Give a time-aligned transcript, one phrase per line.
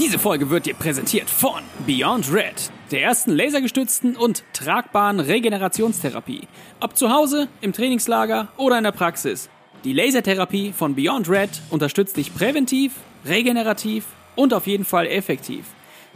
[0.00, 6.48] Diese Folge wird dir präsentiert von Beyond Red, der ersten lasergestützten und tragbaren Regenerationstherapie.
[6.80, 9.50] Ob zu Hause, im Trainingslager oder in der Praxis.
[9.84, 12.94] Die Lasertherapie von Beyond Red unterstützt dich präventiv,
[13.26, 14.06] regenerativ
[14.36, 15.66] und auf jeden Fall effektiv.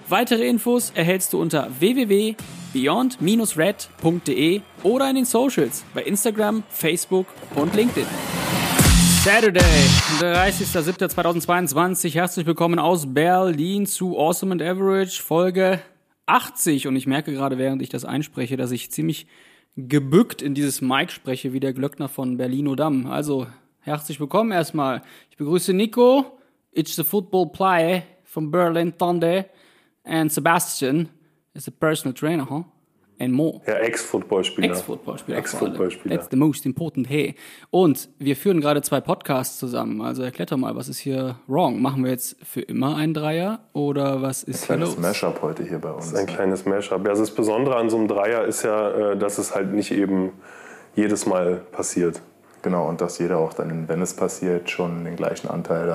[0.08, 8.06] Weitere Infos erhältst du unter www.beyond-red.de oder in den Socials bei Instagram, Facebook und LinkedIn.
[9.24, 9.60] Saturday,
[10.20, 12.12] 30.07.2022.
[12.12, 15.80] Herzlich willkommen aus Berlin zu Awesome and Average, Folge
[16.26, 16.86] 80.
[16.88, 19.26] Und ich merke gerade, während ich das einspreche, dass ich ziemlich
[19.78, 23.06] gebückt in dieses Mic spreche, wie der Glöckner von Berlino Damm.
[23.06, 23.46] Also,
[23.80, 25.00] herzlich willkommen erstmal.
[25.30, 26.38] Ich begrüße Nico,
[26.72, 29.46] it's the football player from Berlin Thunder,
[30.04, 31.08] and Sebastian
[31.54, 32.64] is a personal trainer, huh?
[33.18, 33.60] And more.
[33.66, 34.70] Ja, Ex-Footballspieler.
[34.70, 35.38] Ex-Footballspieler.
[35.38, 36.16] Ex-Footballspieler.
[36.16, 37.34] That's the most important here.
[37.70, 40.00] Und wir führen gerade zwei Podcasts zusammen.
[40.00, 41.80] Also erklär doch mal, was ist hier wrong?
[41.80, 44.98] Machen wir jetzt für immer einen Dreier oder was ist hier Kleines los?
[44.98, 46.10] Mashup heute hier bei uns.
[46.10, 47.04] Das ist ein kleines Mashup.
[47.04, 49.92] Ja, also das Besondere an so einem Dreier ist ja, äh, dass es halt nicht
[49.92, 50.32] eben
[50.96, 52.20] jedes Mal passiert.
[52.62, 55.86] Genau, und dass jeder auch dann, wenn es passiert, schon den gleichen Anteil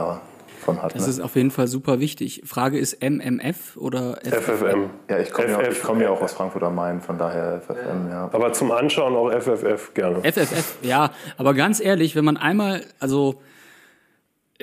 [0.59, 0.95] davon hat.
[0.95, 1.09] Das ne?
[1.09, 2.43] ist auf jeden Fall super wichtig.
[2.45, 4.89] Frage ist MMF oder FFM.
[5.09, 8.09] ja, ich komme ja, ich komm ja auch aus Frankfurt am Main, von daher FFM,
[8.09, 8.29] ja.
[8.31, 10.21] Aber zum Anschauen auch FFF gerne.
[10.21, 11.11] FFF, ja.
[11.37, 13.41] Aber ganz ehrlich, wenn man einmal, also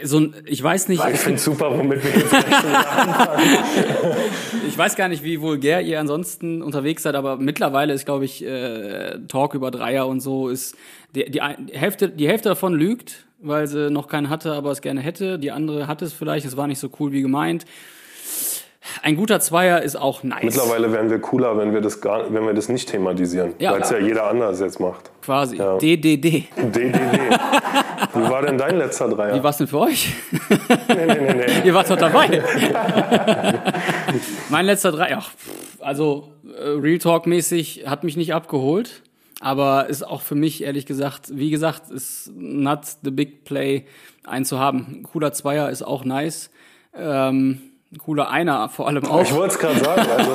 [0.02, 2.32] so ein, ich weiß nicht, Ich finde super, womit wir jetzt.
[4.68, 8.44] Ich weiß gar nicht, wie vulgär ihr ansonsten unterwegs seid, aber mittlerweile ist, glaube ich,
[8.44, 10.76] äh, Talk über Dreier und so ist
[11.14, 11.40] die, die
[11.72, 15.38] Hälfte, die Hälfte davon lügt, weil sie noch keinen hatte, aber es gerne hätte.
[15.38, 17.64] Die andere hat es vielleicht, es war nicht so cool wie gemeint.
[19.02, 20.42] Ein guter Zweier ist auch nice.
[20.42, 23.54] Mittlerweile wären wir cooler, wenn wir das, gar, wenn wir das nicht thematisieren.
[23.58, 23.72] Ja.
[23.72, 25.10] weil es ja jeder anders jetzt macht.
[25.22, 25.56] Quasi.
[25.56, 25.78] Ja.
[25.78, 26.48] DDD.
[26.56, 26.92] DDD.
[28.14, 29.34] Wie war denn dein letzter Dreier?
[29.34, 30.14] Wie war's denn für euch?
[30.88, 31.46] nee, nee, nee, nee.
[31.64, 32.42] Ihr wart doch dabei.
[34.48, 35.30] mein letzter Dreier, ach,
[35.80, 39.02] also äh, Real Talk mäßig hat mich nicht abgeholt,
[39.40, 43.84] aber ist auch für mich ehrlich gesagt, wie gesagt, ist not the big play
[44.24, 44.86] einen zu haben.
[44.88, 46.50] Ein cooler Zweier ist auch nice.
[46.94, 47.60] Ähm,
[47.98, 49.22] cooler Einer vor allem auch.
[49.22, 50.02] Ich wollte es gerade sagen.
[50.16, 50.30] Also,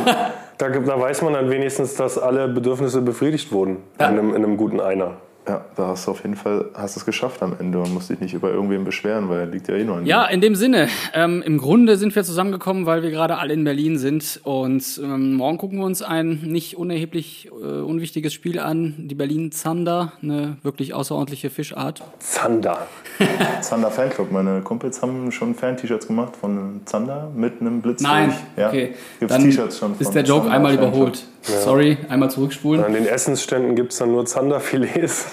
[0.58, 4.58] da, da weiß man dann wenigstens, dass alle Bedürfnisse befriedigt wurden in, einem, in einem
[4.58, 5.18] guten Einer.
[5.48, 8.20] Ja, da hast du auf jeden Fall hast es geschafft am Ende und musst dich
[8.20, 10.88] nicht über irgendwen beschweren, weil er liegt ja eh nur an Ja, in dem Sinne.
[11.14, 14.40] Ähm, Im Grunde sind wir zusammengekommen, weil wir gerade alle in Berlin sind.
[14.44, 18.94] Und ähm, morgen gucken wir uns ein nicht unerheblich äh, unwichtiges Spiel an.
[18.98, 22.04] Die Berlin Zander, eine wirklich außerordentliche Fischart.
[22.20, 22.88] Zander.
[23.20, 23.28] dir.
[23.62, 24.32] Zander Fanclub.
[24.32, 28.38] Meine Kumpels haben schon Fan-T-Shirts gemacht von Zander mit einem Blitz Nein, durch.
[28.58, 28.94] Ja, okay.
[29.20, 30.94] Gibt's Dann T-Shirts schon ist der Joke Zander einmal Fanclub.
[30.94, 31.24] überholt.
[31.42, 32.84] Sorry, einmal zurückspulen.
[32.84, 35.28] An den Essensständen gibt es dann nur Zanderfilets.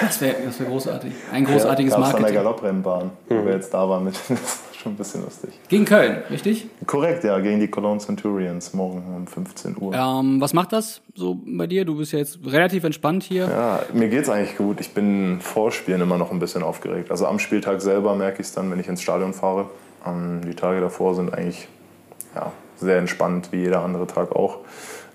[0.00, 1.12] Das wäre das wär großartig.
[1.32, 2.34] Ein großartiges Gab's an der Marketing.
[2.34, 4.14] Galopprennbahn, wo wir jetzt da waren mit.
[4.28, 5.50] Das war schon ein bisschen lustig.
[5.68, 6.66] Gegen Köln, richtig?
[6.86, 9.94] Korrekt, ja, gegen die Cologne Centurions morgen um 15 Uhr.
[9.94, 11.86] Ähm, was macht das so bei dir?
[11.86, 13.48] Du bist ja jetzt relativ entspannt hier.
[13.48, 14.80] Ja, mir geht's eigentlich gut.
[14.80, 17.10] Ich bin vor Spielen immer noch ein bisschen aufgeregt.
[17.10, 19.70] Also am Spieltag selber merke ich es dann, wenn ich ins Stadion fahre.
[20.06, 21.66] Ähm, die Tage davor sind eigentlich
[22.34, 24.58] ja, sehr entspannt, wie jeder andere Tag auch.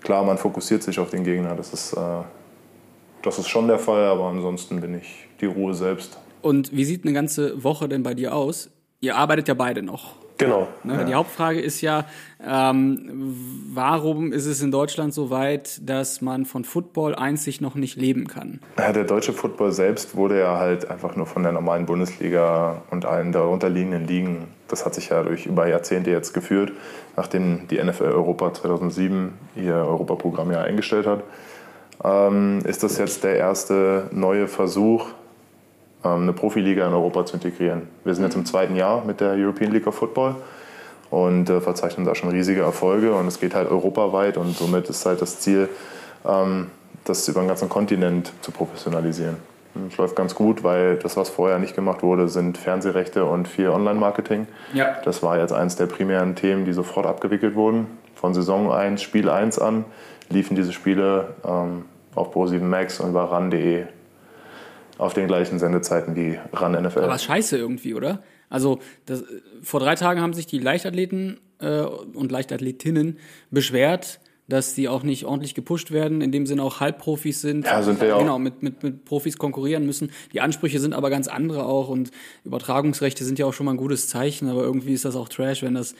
[0.01, 2.21] Klar, man fokussiert sich auf den Gegner, das ist, äh,
[3.21, 6.17] das ist schon der Fall, aber ansonsten bin ich die Ruhe selbst.
[6.41, 8.69] Und wie sieht eine ganze Woche denn bei dir aus?
[9.01, 10.15] Ihr arbeitet ja beide noch.
[10.39, 10.69] Genau.
[10.85, 11.03] Ne?
[11.03, 12.05] Die Hauptfrage ist ja,
[12.47, 13.35] ähm,
[13.73, 18.25] warum ist es in Deutschland so weit, dass man von Football einzig noch nicht leben
[18.25, 18.61] kann?
[18.77, 23.05] Ja, der deutsche Football selbst wurde ja halt einfach nur von der normalen Bundesliga und
[23.05, 26.71] allen darunterliegenden Ligen, das hat sich ja durch über Jahrzehnte jetzt geführt,
[27.17, 31.21] nachdem die NFL Europa 2007 ihr Europaprogramm ja eingestellt hat,
[32.01, 35.07] ähm, ist das jetzt der erste neue Versuch,
[36.03, 37.87] eine Profiliga in Europa zu integrieren.
[38.03, 40.35] Wir sind jetzt im zweiten Jahr mit der European League of Football
[41.09, 45.05] und äh, verzeichnen da schon riesige Erfolge und es geht halt europaweit und somit ist
[45.05, 45.67] halt das Ziel,
[46.25, 46.67] ähm,
[47.03, 49.37] das über den ganzen Kontinent zu professionalisieren.
[49.87, 53.69] Es läuft ganz gut, weil das, was vorher nicht gemacht wurde, sind Fernsehrechte und viel
[53.69, 54.47] Online-Marketing.
[54.73, 54.97] Ja.
[55.05, 57.85] Das war jetzt eines der primären Themen, die sofort abgewickelt wurden.
[58.15, 59.85] Von Saison 1, Spiel 1 an
[60.29, 61.85] liefen diese Spiele ähm,
[62.15, 63.85] auf Pro7 Max und bei ran.de
[64.99, 66.99] auf den gleichen Sendezeiten wie ran NFL.
[66.99, 68.21] Aber scheiße irgendwie, oder?
[68.49, 69.23] Also das,
[69.61, 73.17] vor drei Tagen haben sich die Leichtathleten äh, und Leichtathletinnen
[73.49, 74.19] beschwert,
[74.49, 77.65] dass die auch nicht ordentlich gepusht werden, in dem Sinne auch Halbprofis sind.
[77.65, 78.19] Ja, sind wir auch.
[78.19, 80.11] Genau, mit, mit, mit Profis konkurrieren müssen.
[80.33, 82.11] Die Ansprüche sind aber ganz andere auch und
[82.43, 85.63] Übertragungsrechte sind ja auch schon mal ein gutes Zeichen, aber irgendwie ist das auch Trash,
[85.63, 85.95] wenn das,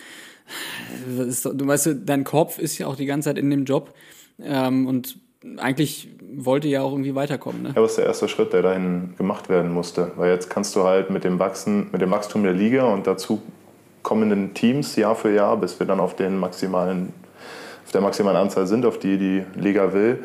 [1.15, 3.93] das ist, du weißt, dein Kopf ist ja auch die ganze Zeit in dem Job
[4.41, 5.19] ähm, und
[5.57, 7.63] eigentlich wollte ja auch irgendwie weiterkommen.
[7.63, 7.69] Ne?
[7.69, 10.11] Ja, das ist der erste Schritt, der dahin gemacht werden musste.
[10.17, 13.41] Weil jetzt kannst du halt mit dem, Wachsen, mit dem Wachstum der Liga und dazu
[14.03, 17.13] kommenden Teams Jahr für Jahr, bis wir dann auf, den maximalen,
[17.85, 20.23] auf der maximalen Anzahl sind, auf die die Liga will,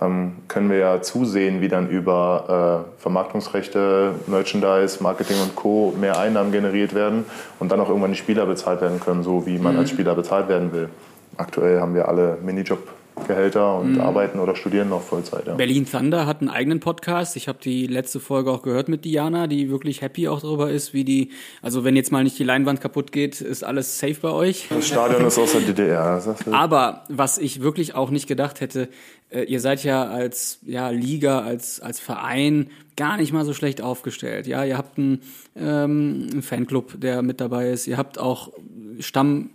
[0.00, 5.94] ähm, können wir ja zusehen, wie dann über äh, Vermarktungsrechte, Merchandise, Marketing und Co.
[5.98, 7.24] mehr Einnahmen generiert werden
[7.60, 9.80] und dann auch irgendwann die Spieler bezahlt werden können, so wie man mhm.
[9.80, 10.88] als Spieler bezahlt werden will.
[11.36, 12.80] Aktuell haben wir alle Minijob
[13.28, 14.00] Gehälter und mhm.
[14.00, 15.46] arbeiten oder studieren noch Vollzeit.
[15.46, 15.54] Ja.
[15.54, 17.36] Berlin Thunder hat einen eigenen Podcast.
[17.36, 20.92] Ich habe die letzte Folge auch gehört mit Diana, die wirklich happy auch darüber ist,
[20.94, 21.30] wie die,
[21.62, 24.66] also wenn jetzt mal nicht die Leinwand kaputt geht, ist alles safe bei euch.
[24.68, 26.22] Das Stadion ist aus der DDR.
[26.50, 28.88] Aber was ich wirklich auch nicht gedacht hätte,
[29.30, 33.80] äh, ihr seid ja als ja, Liga, als, als Verein gar nicht mal so schlecht
[33.80, 34.46] aufgestellt.
[34.46, 35.22] Ja, ihr habt einen,
[35.56, 37.86] ähm, einen Fanclub, der mit dabei ist.
[37.86, 38.50] Ihr habt auch
[38.98, 39.50] Stamm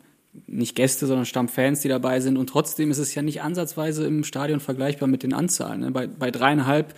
[0.47, 2.37] nicht Gäste, sondern Stammfans, die dabei sind.
[2.37, 5.81] Und trotzdem ist es ja nicht ansatzweise im Stadion vergleichbar mit den Anzahlen.
[5.81, 5.91] Ne?
[5.91, 6.93] Bei, bei dreieinhalb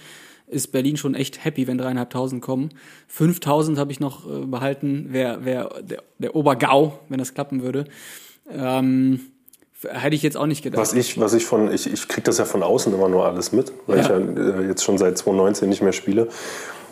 [0.48, 2.70] ist Berlin schon echt happy, wenn dreieinhalbtausend kommen.
[3.08, 7.86] 5000 habe ich noch äh, behalten, wäre wär der, der Obergau, wenn das klappen würde.
[8.50, 9.22] Ähm,
[9.90, 10.82] hätte ich jetzt auch nicht gedacht.
[10.82, 13.52] Was ich, was ich von, ich, ich kriege das ja von außen immer nur alles
[13.52, 14.04] mit, weil ja.
[14.04, 16.28] ich ja äh, jetzt schon seit 2019 nicht mehr spiele.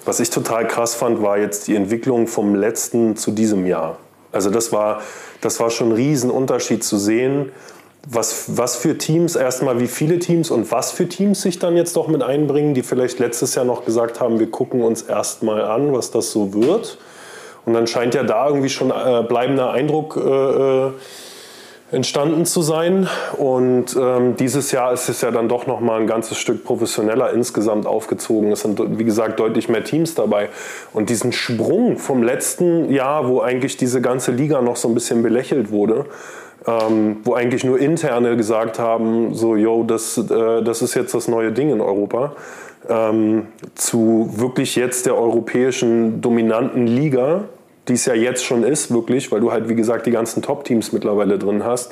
[0.06, 4.00] Was ich total krass fand, war jetzt die Entwicklung vom letzten zu diesem Jahr.
[4.31, 5.02] Also das war,
[5.42, 7.52] das war schon ein Riesenunterschied zu sehen,
[8.08, 11.96] was, was für Teams, erstmal wie viele Teams und was für Teams sich dann jetzt
[11.96, 15.94] doch mit einbringen, die vielleicht letztes Jahr noch gesagt haben, wir gucken uns erstmal an,
[15.94, 16.98] was das so wird.
[17.66, 20.92] Und dann scheint ja da irgendwie schon äh, bleibender Eindruck äh, äh
[21.92, 23.08] entstanden zu sein.
[23.38, 27.34] Und ähm, dieses Jahr ist es ja dann doch noch mal ein ganzes Stück professioneller
[27.34, 28.52] insgesamt aufgezogen.
[28.52, 30.50] Es sind, wie gesagt, deutlich mehr Teams dabei.
[30.94, 35.24] Und diesen Sprung vom letzten Jahr, wo eigentlich diese ganze Liga noch so ein bisschen
[35.24, 36.06] belächelt wurde,
[36.68, 41.28] ähm, wo eigentlich nur Interne gesagt haben, so, yo, das, äh, das ist jetzt das
[41.28, 42.34] neue Ding in Europa,
[42.88, 47.46] ähm, zu wirklich jetzt der europäischen dominanten Liga,
[47.90, 50.92] die es ja jetzt schon ist, wirklich, weil du halt, wie gesagt, die ganzen Top-Teams
[50.92, 51.92] mittlerweile drin hast.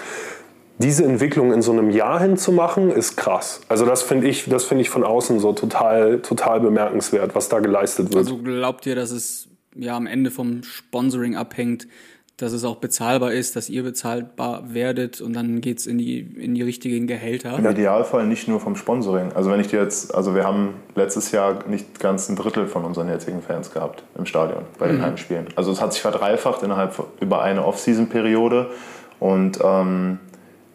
[0.80, 3.62] Diese Entwicklung in so einem Jahr hinzumachen, ist krass.
[3.68, 8.14] Also das finde ich, das ich von außen so total, total bemerkenswert, was da geleistet
[8.14, 8.18] wird.
[8.18, 11.88] Also glaubt ihr, dass es ja am Ende vom Sponsoring abhängt,
[12.38, 16.20] dass es auch bezahlbar ist, dass ihr bezahlbar werdet und dann geht es in die,
[16.20, 17.58] in die richtigen Gehälter.
[17.58, 19.34] Im Idealfall nicht nur vom Sponsoring.
[19.34, 22.86] Also wenn ich dir jetzt, also wir haben letztes Jahr nicht ganz ein Drittel von
[22.86, 25.02] unseren jetzigen Fans gehabt im Stadion bei den mhm.
[25.02, 25.48] Heimspielen.
[25.56, 28.70] Also es hat sich verdreifacht innerhalb über eine Off-Season-Periode
[29.20, 30.20] und ähm,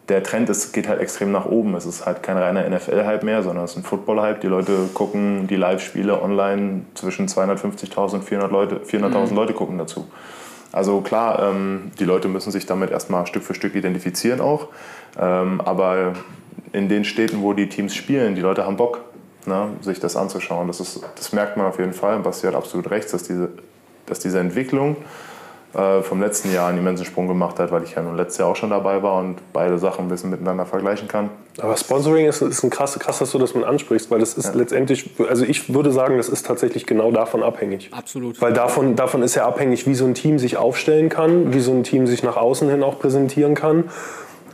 [0.09, 1.75] der Trend ist, geht halt extrem nach oben.
[1.75, 4.41] Es ist halt kein reiner NFL-Hype mehr, sondern es ist ein Football-Hype.
[4.41, 9.35] Die Leute gucken die Live-Spiele online zwischen 250.000 und 400.000 Leute, 400 mhm.
[9.37, 10.07] Leute gucken dazu.
[10.73, 14.67] Also klar, ähm, die Leute müssen sich damit erstmal Stück für Stück identifizieren auch.
[15.17, 16.13] Ähm, aber
[16.73, 19.01] in den Städten, wo die Teams spielen, die Leute haben Bock,
[19.45, 20.67] ne, sich das anzuschauen.
[20.67, 22.19] Das, ist, das merkt man auf jeden Fall.
[22.19, 23.49] Basti hat absolut recht, dass diese,
[24.07, 24.97] dass diese Entwicklung
[25.73, 28.49] äh, vom letzten Jahr einen immensen Sprung gemacht hat, weil ich ja nun letztes Jahr
[28.49, 31.29] auch schon dabei war und beide Sachen ein bisschen miteinander vergleichen kann.
[31.59, 34.47] Aber Sponsoring ist, ist ein krass, krass, dass du das mit ansprichst, weil das ist
[34.47, 34.53] ja.
[34.53, 37.89] letztendlich, also ich würde sagen, das ist tatsächlich genau davon abhängig.
[37.91, 38.41] Absolut.
[38.41, 41.71] Weil davon, davon ist ja abhängig, wie so ein Team sich aufstellen kann, wie so
[41.71, 43.85] ein Team sich nach außen hin auch präsentieren kann.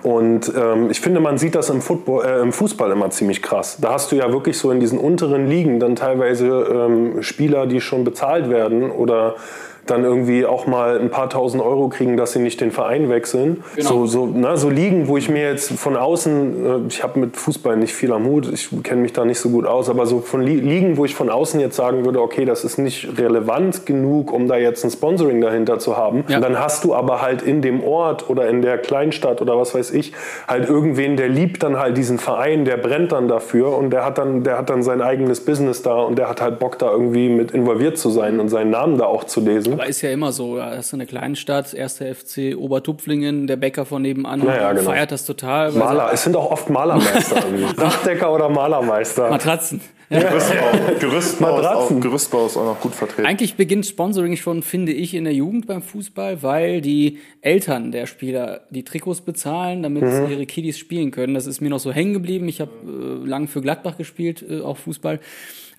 [0.01, 3.77] Und ähm, ich finde, man sieht das im, Football, äh, im, Fußball immer ziemlich krass.
[3.81, 7.81] Da hast du ja wirklich so in diesen unteren Ligen dann teilweise ähm, Spieler, die
[7.81, 9.35] schon bezahlt werden oder
[9.89, 13.63] dann irgendwie auch mal ein paar tausend Euro kriegen, dass sie nicht den Verein wechseln.
[13.75, 13.89] Genau.
[13.89, 17.37] So, so, na, so liegen, wo ich mir jetzt von außen, äh, ich habe mit
[17.37, 20.19] Fußball nicht viel am Hut, ich kenne mich da nicht so gut aus, aber so
[20.19, 24.31] von liegen, wo ich von außen jetzt sagen würde, okay, das ist nicht relevant genug,
[24.31, 26.23] um da jetzt ein Sponsoring dahinter zu haben.
[26.27, 26.39] Ja.
[26.39, 29.91] dann hast du aber halt in dem Ort oder in der Kleinstadt oder was weiß
[29.91, 30.13] ich,
[30.47, 34.17] halt irgendwen, der liebt dann halt diesen Verein, der brennt dann dafür und der hat
[34.17, 37.29] dann, der hat dann sein eigenes Business da und der hat halt Bock da irgendwie
[37.29, 39.78] mit involviert zu sein und seinen Namen da auch zu lesen.
[39.79, 43.55] Aber ist ja immer so, da hast du eine kleine Stadt, erster FC Obertupflingen, der
[43.55, 44.91] Bäcker von nebenan ja, genau.
[44.91, 45.71] feiert das total.
[45.71, 47.41] Maler, es sind auch oft Malermeister.
[47.77, 49.29] Dachdecker oder Malermeister.
[49.29, 49.79] Matratzen.
[50.09, 50.21] Ja.
[50.21, 53.27] Gerüstbau, Gerüstbau, ist auch, Gerüstbau ist auch noch gut vertreten.
[53.27, 58.07] Eigentlich beginnt Sponsoring schon, finde ich, in der Jugend beim Fußball, weil die Eltern der
[58.07, 60.31] Spieler die Trikots bezahlen, damit mhm.
[60.31, 61.35] ihre Kiddies spielen können.
[61.35, 62.47] Das ist mir noch so hängen geblieben.
[62.47, 65.19] Ich habe äh, lang für Gladbach gespielt, äh, auch Fußball.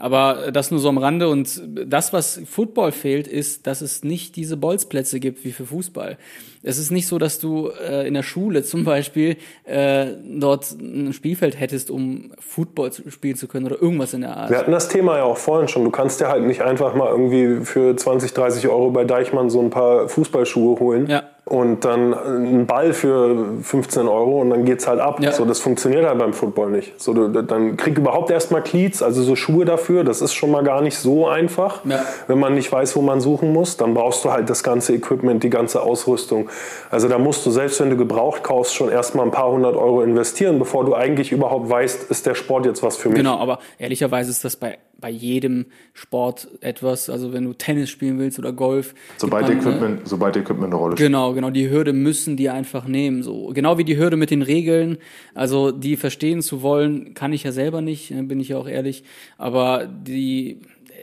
[0.00, 1.28] Aber das nur so am Rande.
[1.28, 6.16] Und das, was Football fehlt, ist, dass es nicht diese Bolzplätze gibt wie für Fußball.
[6.62, 11.12] Es ist nicht so, dass du äh, in der Schule zum Beispiel äh, dort ein
[11.12, 14.50] Spielfeld hättest, um Football spielen zu können oder irgendwas in der Art.
[14.50, 15.84] Wir hatten das Thema ja auch vorhin schon.
[15.84, 19.60] Du kannst dir halt nicht einfach mal irgendwie für 20, 30 Euro bei Deichmann so
[19.60, 21.06] ein paar Fußballschuhe holen.
[21.06, 25.20] Ja und dann ein Ball für 15 Euro und dann geht's halt ab.
[25.20, 25.32] Ja.
[25.32, 27.00] So, das funktioniert halt beim Football nicht.
[27.00, 30.04] So, du, dann krieg überhaupt erstmal Cleats, also so Schuhe dafür.
[30.04, 32.04] Das ist schon mal gar nicht so einfach, Ja.
[32.28, 33.76] wenn man nicht weiß, wo man suchen muss.
[33.76, 36.48] Dann brauchst du halt das ganze Equipment, die ganze Ausrüstung.
[36.90, 40.02] Also da musst du, selbst wenn du gebraucht kaufst, schon erstmal ein paar hundert Euro
[40.02, 43.18] investieren, bevor du eigentlich überhaupt weißt, ist der Sport jetzt was für mich.
[43.18, 47.10] Genau, aber ehrlicherweise ist das bei, bei jedem Sport etwas.
[47.10, 48.94] Also wenn du Tennis spielen willst oder Golf.
[49.16, 51.08] Sobald man, Equipment, sobald Equipment eine Rolle spielt.
[51.08, 51.50] Genau, genau.
[51.50, 53.22] Die Hürde müssen die einfach nehmen.
[53.22, 54.98] So genau wie die Hürde mit den Regeln.
[55.34, 58.68] Also die verstehen zu wollen, kann ich ja selber nicht, äh, bin ich ja auch
[58.68, 59.04] ehrlich.
[59.38, 60.60] Aber die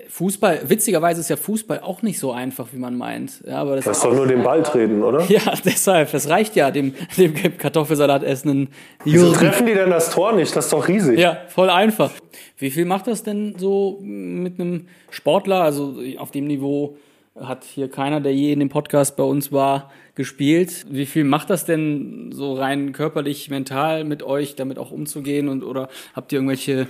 [0.10, 3.44] Fußball, witzigerweise ist ja Fußball auch nicht so einfach, wie man meint.
[3.46, 5.24] Ja, aber das, ist doch nur den Ball treten, oder?
[5.30, 6.12] ja, deshalb.
[6.12, 8.70] Das reicht ja dem, dem Kartoffelsalat essenden
[9.04, 10.56] Wieso treffen die denn das Tor nicht?
[10.56, 11.20] Das ist doch riesig.
[11.20, 12.12] Ja, voll einfach.
[12.58, 15.62] Wie viel macht das denn so mit einem Sportler?
[15.62, 16.98] Also auf dem Niveau
[17.40, 20.86] hat hier keiner, der je in dem Podcast bei uns war, gespielt.
[20.90, 25.48] Wie viel macht das denn so rein körperlich, mental mit euch, damit auch umzugehen?
[25.48, 26.88] Und oder habt ihr irgendwelche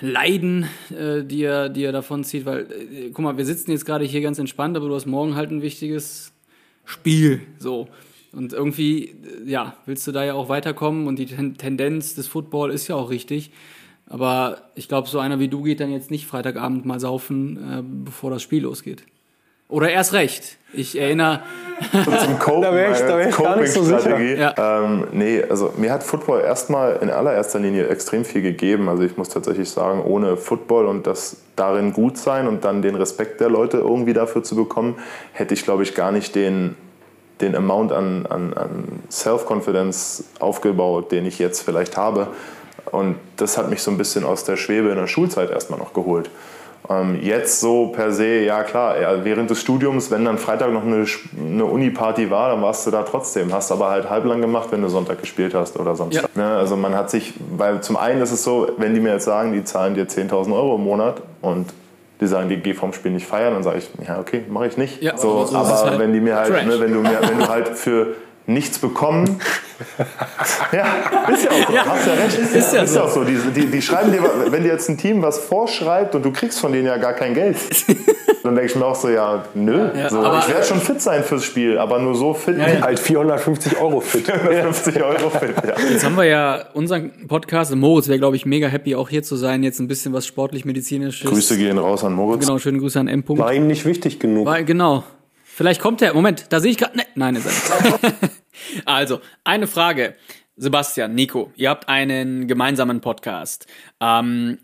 [0.00, 2.44] Leiden, äh, die ihr, die ihr davon zieht?
[2.44, 5.34] Weil, äh, guck mal, wir sitzen jetzt gerade hier ganz entspannt, aber du hast morgen
[5.34, 6.32] halt ein wichtiges
[6.84, 7.40] Spiel.
[7.58, 7.88] So.
[8.32, 9.14] Und irgendwie, äh,
[9.50, 12.96] ja, willst du da ja auch weiterkommen und die Ten Tendenz des Football ist ja
[12.96, 13.50] auch richtig.
[14.06, 17.82] Aber ich glaube, so einer wie du geht dann jetzt nicht Freitagabend mal saufen, äh,
[17.82, 19.04] bevor das Spiel losgeht.
[19.72, 20.58] Oder erst recht.
[20.74, 21.40] Ich erinnere,
[21.92, 23.98] zum Copen, Da wär ich- da wär ich gar nicht so sicher.
[23.98, 24.40] Coping-Strategie.
[24.40, 24.82] Ja.
[24.84, 28.88] Ähm, nee, also mir hat Football erstmal in allererster Linie extrem viel gegeben.
[28.88, 32.94] Also ich muss tatsächlich sagen, ohne Football und das darin gut sein und dann den
[32.94, 34.96] Respekt der Leute irgendwie dafür zu bekommen,
[35.32, 36.76] hätte ich, glaube ich, gar nicht den,
[37.40, 42.28] den Amount an, an, an Self-Confidence aufgebaut, den ich jetzt vielleicht habe.
[42.90, 45.92] Und das hat mich so ein bisschen aus der Schwebe in der Schulzeit erstmal noch
[45.94, 46.30] geholt.
[46.90, 50.84] Ähm, jetzt so per se, ja klar, ja, während des Studiums, wenn dann Freitag noch
[50.84, 51.04] eine,
[51.38, 53.52] eine Uni-Party war, dann warst du da trotzdem.
[53.52, 56.34] Hast aber halt halblang gemacht, wenn du Sonntag gespielt hast oder Samstag.
[56.36, 56.44] Ne?
[56.44, 59.52] Also man hat sich, weil zum einen ist es so, wenn die mir jetzt sagen,
[59.52, 61.72] die zahlen dir 10.000 Euro im Monat und
[62.20, 64.76] die sagen, die geh vom Spiel nicht feiern, dann sage ich, ja okay, mache ich
[64.76, 65.02] nicht.
[65.02, 67.38] Ja, so, aber so aber halt wenn die mir halt, ne, wenn du mir, wenn
[67.38, 68.14] du halt für
[68.46, 69.40] nichts bekommen.
[70.72, 70.84] ja,
[71.32, 71.72] ist ja auch so.
[71.74, 72.38] Ja, Hast ja recht.
[72.38, 72.98] ist ja ist so.
[72.98, 73.24] ja auch so.
[73.24, 76.60] Die, die, die schreiben dir, wenn dir jetzt ein Team was vorschreibt und du kriegst
[76.60, 77.56] von denen ja gar kein Geld,
[78.42, 79.90] dann denke ich mir auch so, ja, nö.
[79.96, 82.68] Ja, so, aber- ich werde schon fit sein fürs Spiel, aber nur so fit, Ja,
[82.68, 82.80] ja.
[82.82, 84.26] Halt 450 Euro fit.
[84.30, 85.54] 50 Euro fit.
[85.66, 85.74] Ja.
[85.90, 89.22] jetzt haben wir ja unseren Podcast, und Moritz wäre, glaube ich, mega happy, auch hier
[89.22, 91.28] zu sein, jetzt ein bisschen was sportlich-medizinisches.
[91.30, 92.40] Grüße gehen raus an Moritz.
[92.46, 93.22] Genau, schöne Grüße an M.
[93.22, 93.38] -Punkt.
[93.38, 94.46] War ihm nicht wichtig genug.
[94.46, 95.04] Weil, genau.
[95.54, 96.14] Vielleicht kommt er.
[96.14, 96.96] Moment, da sehe ich gerade.
[96.96, 98.14] Ne, nein, ist er nicht.
[98.86, 100.14] also, eine Frage.
[100.56, 103.66] Sebastian, Nico, ihr habt einen gemeinsamen Podcast.
[104.00, 104.58] Ähm,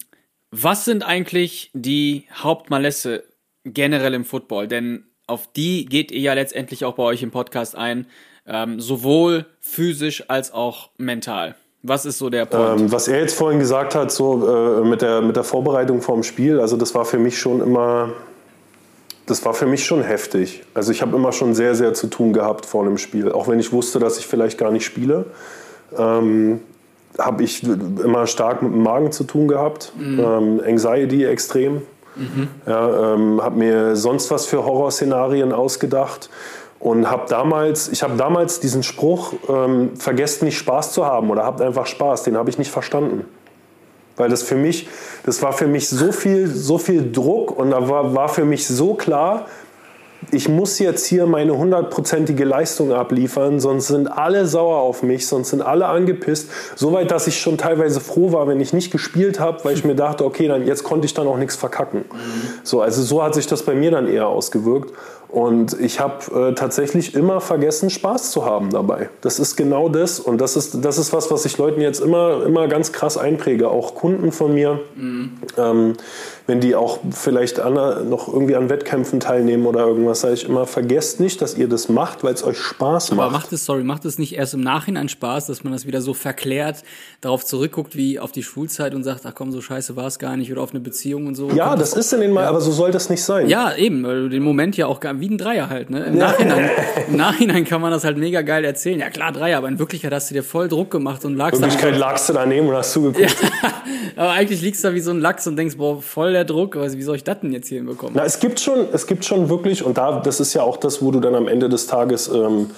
[0.50, 3.24] was sind eigentlich die Hauptmalesse
[3.64, 4.66] generell im Football?
[4.68, 8.06] Denn auf die geht ihr ja letztendlich auch bei euch im Podcast ein,
[8.46, 11.54] ähm, sowohl physisch als auch mental.
[11.82, 12.80] Was ist so der Point?
[12.80, 16.22] Ähm, was er jetzt vorhin gesagt hat, so äh, mit, der, mit der Vorbereitung vorm
[16.22, 18.12] Spiel, also das war für mich schon immer,
[19.28, 20.62] das war für mich schon heftig.
[20.74, 23.30] Also ich habe immer schon sehr, sehr zu tun gehabt vor einem Spiel.
[23.32, 25.26] Auch wenn ich wusste, dass ich vielleicht gar nicht spiele,
[25.96, 26.60] ähm,
[27.18, 29.92] habe ich immer stark mit dem Magen zu tun gehabt.
[30.20, 31.82] Ähm, Anxiety extrem.
[32.66, 36.30] Ja, ähm, habe mir sonst was für Horrorszenarien ausgedacht
[36.80, 41.44] und habe damals, ich habe damals diesen Spruch, ähm, vergesst nicht Spaß zu haben oder
[41.44, 43.24] habt einfach Spaß, den habe ich nicht verstanden.
[44.18, 44.88] Weil das für mich,
[45.24, 48.66] das war für mich so viel, so viel Druck und da war, war für mich
[48.66, 49.46] so klar,
[50.30, 55.50] ich muss jetzt hier meine hundertprozentige Leistung abliefern, sonst sind alle sauer auf mich, sonst
[55.50, 56.50] sind alle angepisst.
[56.76, 59.94] Soweit, dass ich schon teilweise froh war, wenn ich nicht gespielt habe, weil ich mir
[59.94, 62.04] dachte, okay, dann jetzt konnte ich dann auch nichts verkacken.
[62.62, 64.92] So, also so hat sich das bei mir dann eher ausgewirkt.
[65.28, 69.10] Und ich habe äh, tatsächlich immer vergessen, Spaß zu haben dabei.
[69.20, 70.20] Das ist genau das.
[70.20, 73.68] Und das ist, das ist was, was ich Leuten jetzt immer, immer ganz krass einpräge.
[73.68, 74.80] Auch Kunden von mir,
[75.58, 75.92] ähm,
[76.46, 80.66] wenn die auch vielleicht an, noch irgendwie an Wettkämpfen teilnehmen oder irgendwas, sage ich immer,
[80.66, 83.32] vergesst nicht, dass ihr das macht, weil es euch Spaß Aber macht.
[83.32, 86.14] macht es, sorry, macht es nicht erst im Nachhinein Spaß, dass man das wieder so
[86.14, 86.82] verklärt
[87.20, 90.36] darauf zurückguckt wie auf die Schulzeit und sagt, ach komm, so scheiße war es gar
[90.36, 91.50] nicht oder auf eine Beziehung und so?
[91.50, 93.48] ja, Kommt das ist in den Mal, aber so soll das nicht sein.
[93.48, 96.04] Ja, eben, weil du den Moment ja auch wie ein Dreier halt, ne?
[96.04, 96.70] Im Nachhinein,
[97.08, 99.00] im Nachhinein kann man das halt mega geil erzählen.
[99.00, 101.62] Ja klar, Dreier, aber in Wirklichkeit hast du dir voll Druck gemacht und lagst In
[101.62, 101.72] da.
[101.72, 103.36] Wirklichkeit lagst du daneben und hast zugeguckt.
[104.16, 106.74] Aber eigentlich liegst du da wie so ein Lachs und denkst, boah, voll der Druck,
[106.74, 108.14] aber wie soll ich das denn jetzt hier hinbekommen?
[108.16, 111.02] Na, es gibt schon, es gibt schon wirklich, und da, das ist ja auch das,
[111.02, 112.70] wo du dann am Ende des Tages, ähm,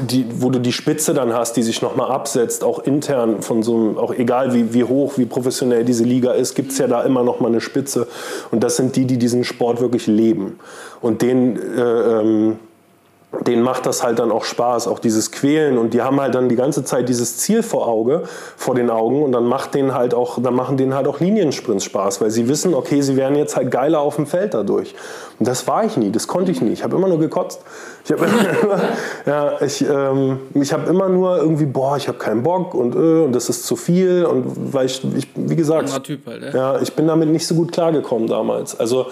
[0.00, 3.74] die, wo du die Spitze dann hast, die sich nochmal absetzt, auch intern von so
[3.74, 7.02] einem, auch egal wie, wie hoch, wie professionell diese Liga ist, gibt es ja da
[7.02, 8.06] immer nochmal eine Spitze.
[8.50, 10.58] Und das sind die, die diesen Sport wirklich leben.
[11.02, 12.58] Und den, äh, ähm,
[13.40, 16.48] denen macht das halt dann auch Spaß, auch dieses Quälen und die haben halt dann
[16.48, 18.22] die ganze Zeit dieses Ziel vor Auge,
[18.56, 21.84] vor den Augen und dann macht denen halt auch, dann machen denen halt auch Liniensprints
[21.84, 24.94] Spaß, weil sie wissen, okay, sie werden jetzt halt geiler auf dem Feld dadurch.
[25.38, 26.72] Und das war ich nie, das konnte ich nie.
[26.72, 27.60] Ich habe immer nur gekotzt.
[28.04, 28.80] Ich habe immer,
[29.26, 33.24] ja, ich, ähm, ich habe immer nur irgendwie, boah, ich habe keinen Bock und, äh,
[33.24, 36.74] und das ist zu viel und weil ich, ich wie gesagt, typ halt, ja.
[36.74, 38.78] ja, ich bin damit nicht so gut klargekommen damals.
[38.78, 39.06] Also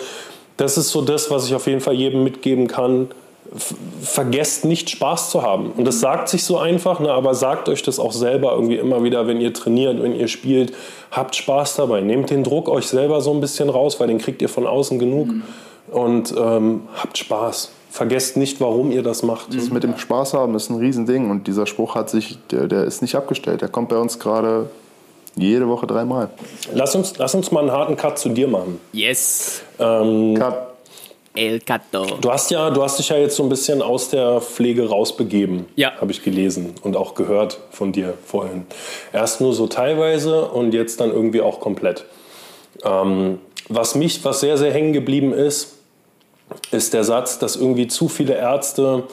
[0.56, 3.09] das ist so das, was ich auf jeden Fall jedem mitgeben kann
[3.56, 5.70] vergesst nicht Spaß zu haben.
[5.73, 9.04] Und das sagt sich so einfach, ne, aber sagt euch das auch selber irgendwie immer
[9.04, 10.73] wieder, wenn ihr trainiert, wenn ihr spielt.
[11.11, 12.00] Habt Spaß dabei.
[12.00, 14.99] Nehmt den Druck euch selber so ein bisschen raus, weil den kriegt ihr von außen
[14.99, 15.28] genug.
[15.28, 15.42] Mhm.
[15.92, 17.70] Und ähm, habt Spaß.
[17.90, 19.54] Vergesst nicht, warum ihr das macht.
[19.54, 21.30] Das mit dem Spaß haben ist ein Riesending.
[21.30, 23.61] Und dieser Spruch hat sich, der, der ist nicht abgestellt.
[23.61, 24.68] Der kommt bei uns gerade
[25.37, 26.30] jede Woche dreimal.
[26.73, 28.80] Lass uns, lass uns mal einen harten Cut zu dir machen.
[28.92, 29.62] Yes.
[29.78, 30.73] Ähm, Cut.
[31.34, 32.06] El Cato.
[32.20, 35.66] Du hast ja, du hast dich ja jetzt so ein bisschen aus der Pflege rausbegeben.
[35.74, 35.92] Ja.
[36.00, 38.66] Habe ich gelesen und auch gehört von dir vorhin.
[39.12, 42.04] Erst nur so teilweise und jetzt dann irgendwie auch komplett.
[42.84, 43.38] Ähm,
[43.68, 45.74] was mich, was sehr, sehr hängen geblieben ist,
[46.70, 49.04] ist der Satz, dass irgendwie zu viele Ärzte,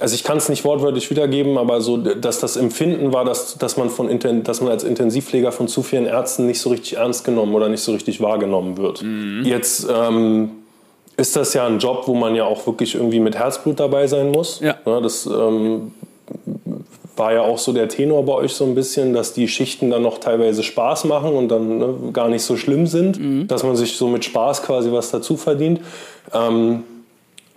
[0.00, 3.76] also ich kann es nicht wortwörtlich wiedergeben, aber so, dass das Empfinden war, dass, dass,
[3.76, 7.54] man von, dass man als Intensivpfleger von zu vielen Ärzten nicht so richtig ernst genommen
[7.54, 9.02] oder nicht so richtig wahrgenommen wird.
[9.02, 9.44] Mhm.
[9.44, 10.50] Jetzt ähm,
[11.18, 14.30] ist das ja ein Job, wo man ja auch wirklich irgendwie mit Herzblut dabei sein
[14.30, 14.60] muss.
[14.60, 14.76] Ja.
[14.86, 15.92] ja das ähm,
[17.16, 20.02] war ja auch so der Tenor bei euch so ein bisschen, dass die Schichten dann
[20.02, 23.48] noch teilweise Spaß machen und dann ne, gar nicht so schlimm sind, mhm.
[23.48, 25.80] dass man sich so mit Spaß quasi was dazu verdient.
[26.32, 26.84] Ähm,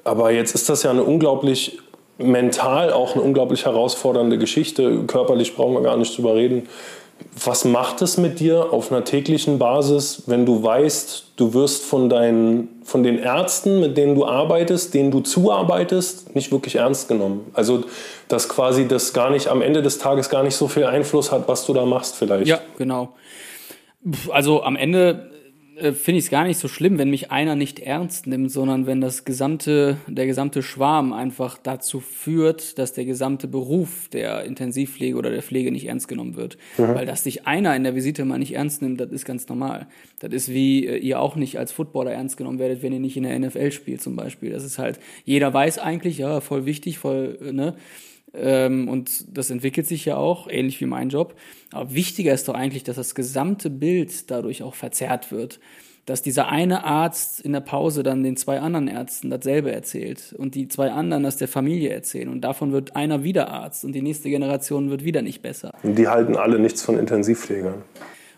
[0.04, 1.78] aber jetzt ist das ja eine unglaublich
[2.18, 5.04] mental auch eine unglaublich herausfordernde Geschichte.
[5.06, 6.68] Körperlich brauchen wir gar nicht drüber reden.
[7.44, 12.10] Was macht es mit dir auf einer täglichen Basis, wenn du weißt, du wirst von,
[12.10, 17.50] deinen, von den Ärzten, mit denen du arbeitest, denen du zuarbeitest, nicht wirklich ernst genommen?
[17.54, 17.84] Also,
[18.28, 21.48] dass quasi das gar nicht am Ende des Tages gar nicht so viel Einfluss hat,
[21.48, 22.48] was du da machst, vielleicht.
[22.48, 23.14] Ja, genau.
[24.32, 25.31] Also am Ende
[25.78, 28.88] äh, finde ich es gar nicht so schlimm, wenn mich einer nicht ernst nimmt, sondern
[28.88, 35.16] wenn das gesamte, der gesamte Schwarm einfach dazu führt, dass der gesamte Beruf der Intensivpflege
[35.16, 36.58] oder der Pflege nicht ernst genommen wird.
[36.78, 36.96] Mhm.
[36.96, 39.88] Weil dass sich einer in der Visite mal nicht ernst nimmt, das ist ganz normal.
[40.20, 43.18] Das ist wie äh, ihr auch nicht als Footballer ernst genommen werdet, wenn ihr nicht
[43.18, 44.52] in der NFL spielt zum Beispiel.
[44.52, 47.76] Das ist halt, jeder weiß eigentlich, ja, voll wichtig, voll, äh, ne?
[48.34, 51.36] Ähm, und das entwickelt sich ja auch, ähnlich wie mein Job.
[51.72, 55.60] Aber wichtiger ist doch eigentlich, dass das gesamte Bild dadurch auch verzerrt wird.
[56.06, 60.56] Dass dieser eine Arzt in der Pause dann den zwei anderen Ärzten dasselbe erzählt und
[60.56, 62.28] die zwei anderen das der Familie erzählen.
[62.28, 65.74] Und davon wird einer wieder Arzt und die nächste Generation wird wieder nicht besser.
[65.84, 67.84] Und die halten alle nichts von Intensivpflegern.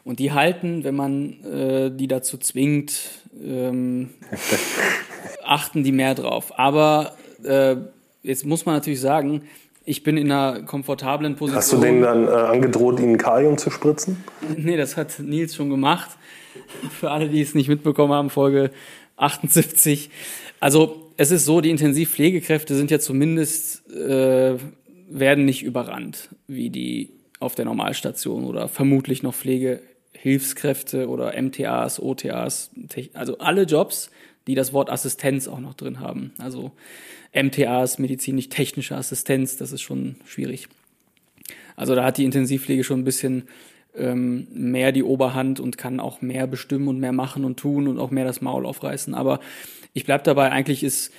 [0.03, 2.99] Und die halten, wenn man äh, die dazu zwingt,
[3.41, 4.09] ähm,
[5.43, 6.59] achten die mehr drauf.
[6.59, 7.77] Aber äh,
[8.21, 9.43] jetzt muss man natürlich sagen,
[9.85, 11.57] ich bin in einer komfortablen Position.
[11.57, 14.23] Hast du denen dann äh, angedroht, ihnen Kalium zu spritzen?
[14.55, 16.11] Nee, das hat Nils schon gemacht.
[16.99, 18.71] Für alle, die es nicht mitbekommen haben, Folge
[19.17, 20.09] 78.
[20.59, 24.55] Also es ist so, die Intensivpflegekräfte sind ja zumindest, äh,
[25.09, 32.71] werden nicht überrannt, wie die auf der Normalstation oder vermutlich noch Pflegehilfskräfte oder MTAs, OTAs,
[33.13, 34.09] also alle Jobs,
[34.47, 36.33] die das Wort Assistenz auch noch drin haben.
[36.37, 36.71] Also
[37.33, 40.67] MTAs, medizinisch-technische Assistenz, das ist schon schwierig.
[41.75, 43.43] Also da hat die Intensivpflege schon ein bisschen
[43.95, 47.99] ähm, mehr die Oberhand und kann auch mehr bestimmen und mehr machen und tun und
[47.99, 49.13] auch mehr das Maul aufreißen.
[49.13, 49.39] Aber
[49.93, 51.11] ich bleib dabei, eigentlich ist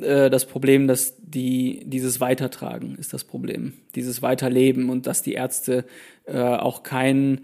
[0.00, 5.34] äh, das Problem, dass die dieses Weitertragen ist das Problem, dieses Weiterleben und dass die
[5.34, 5.84] Ärzte
[6.26, 7.40] äh, auch kein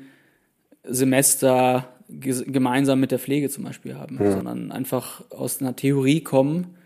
[0.84, 4.32] Semester gemeinsam mit der Pflege zum Beispiel haben, ja.
[4.32, 6.76] sondern einfach aus einer Theorie kommen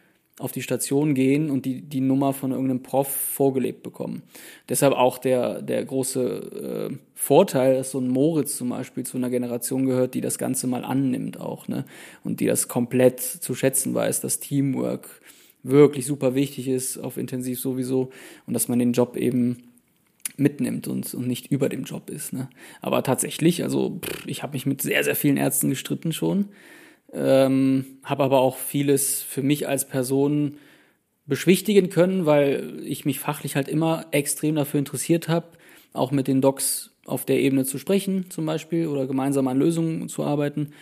[0.41, 4.23] auf die Station gehen und die, die Nummer von irgendeinem Prof vorgelebt bekommen.
[4.69, 9.29] Deshalb auch der, der große äh, Vorteil, dass so ein Moritz zum Beispiel zu einer
[9.29, 11.85] Generation gehört, die das Ganze mal annimmt auch, ne?
[12.25, 15.21] Und die das komplett zu schätzen weiß, dass Teamwork
[15.63, 18.11] wirklich super wichtig ist, auf intensiv sowieso,
[18.47, 19.59] und dass man den Job eben
[20.41, 22.33] mitnimmt und, und nicht über dem Job ist.
[22.33, 22.49] Ne?
[22.81, 26.49] Aber tatsächlich, also pff, ich habe mich mit sehr, sehr vielen Ärzten gestritten schon
[27.13, 30.57] ähm, habe aber auch vieles für mich als Person
[31.27, 35.47] beschwichtigen können, weil ich mich fachlich halt immer extrem dafür interessiert habe,
[35.93, 40.09] auch mit den Docs auf der Ebene zu sprechen zum Beispiel oder gemeinsam an Lösungen
[40.09, 40.73] zu arbeiten.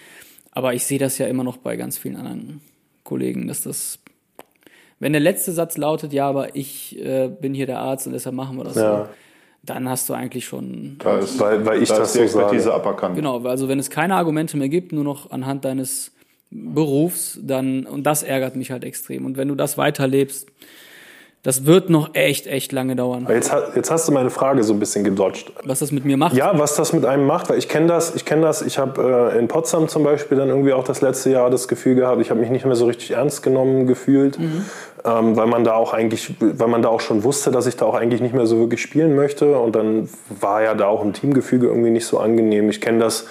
[0.50, 2.60] Aber ich sehe das ja immer noch bei ganz vielen anderen
[3.04, 4.00] Kollegen, dass das,
[4.98, 8.34] wenn der letzte Satz lautet, ja, aber ich äh, bin hier der Arzt und deshalb
[8.34, 9.04] machen wir das ja.
[9.04, 9.10] so,
[9.70, 10.96] dann hast du eigentlich schon.
[10.98, 13.16] Da ist, weil, weil ich da das ist die Expertise so aberkannt.
[13.16, 16.12] Genau, also wenn es keine Argumente mehr gibt, nur noch anhand deines
[16.50, 19.26] Berufs, dann, und das ärgert mich halt extrem.
[19.26, 20.48] Und wenn du das weiterlebst,
[21.48, 23.26] Das wird noch echt, echt lange dauern.
[23.26, 25.50] Jetzt, jetzt hast du meine Frage so ein bisschen gedodged.
[25.64, 26.36] Was das mit mir macht?
[26.36, 29.32] Ja, was das mit einem macht, weil ich kenne das, ich kenne das, ich habe
[29.32, 32.28] äh, in Potsdam zum Beispiel dann irgendwie auch das letzte Jahr das Gefühl gehabt, ich
[32.28, 34.66] habe mich nicht mehr so richtig ernst genommen gefühlt, mhm.
[35.06, 37.86] ähm, weil man da auch eigentlich, weil man da auch schon wusste, dass ich da
[37.86, 41.14] auch eigentlich nicht mehr so wirklich spielen möchte und dann war ja da auch ein
[41.14, 42.68] Teamgefüge irgendwie nicht so angenehm.
[42.68, 43.24] Ich kenne das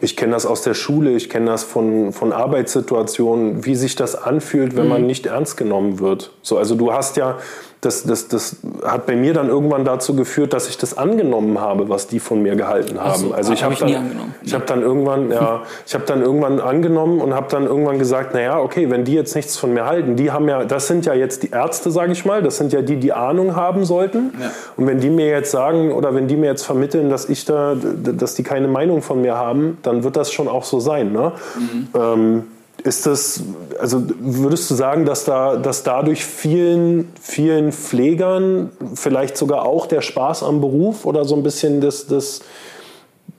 [0.00, 4.14] ich kenne das aus der Schule, ich kenne das von, von Arbeitssituationen, wie sich das
[4.14, 4.90] anfühlt, wenn mhm.
[4.90, 6.32] man nicht ernst genommen wird.
[6.42, 7.38] So, also du hast ja,
[7.80, 11.88] das, das, das hat bei mir dann irgendwann dazu geführt, dass ich das angenommen habe,
[11.88, 13.18] was die von mir gehalten haben.
[13.18, 16.60] So, also ich habe hab dann, ich habe dann irgendwann, ja, ich habe dann irgendwann
[16.60, 19.86] angenommen und habe dann irgendwann gesagt, na ja, okay, wenn die jetzt nichts von mir
[19.86, 22.74] halten, die haben ja, das sind ja jetzt die Ärzte, sage ich mal, das sind
[22.74, 24.34] ja die, die Ahnung haben sollten.
[24.38, 24.50] Ja.
[24.76, 27.74] Und wenn die mir jetzt sagen oder wenn die mir jetzt vermitteln, dass ich da,
[27.74, 31.12] dass die keine Meinung von mir haben, dann wird das schon auch so sein.
[31.12, 31.32] Ne?
[31.58, 31.88] Mhm.
[31.94, 32.44] Ähm,
[32.84, 33.42] ist das,
[33.78, 40.00] also würdest du sagen, dass, da, dass dadurch vielen, vielen Pflegern vielleicht sogar auch der
[40.00, 42.40] Spaß am Beruf oder so ein bisschen das, das,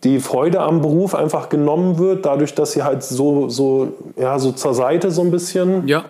[0.04, 4.52] die Freude am Beruf einfach genommen wird, dadurch, dass sie halt so, so, ja, so
[4.52, 5.88] zur Seite so ein bisschen?
[5.88, 6.06] Ja,